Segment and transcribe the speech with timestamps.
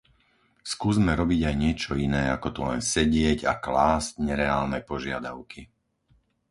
[0.73, 5.61] Skúsme robiť aj niečo iné ako tu len sedieť a klásť nereálne požiadavky.